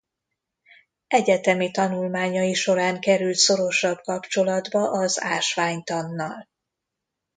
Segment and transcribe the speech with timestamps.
[1.07, 6.47] Egyetemi tanulmányai során került szorosabb kapcsolatba az ásványtannal.